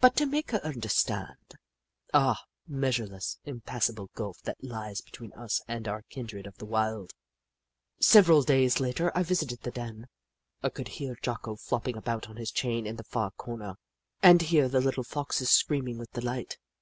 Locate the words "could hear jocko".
10.70-11.56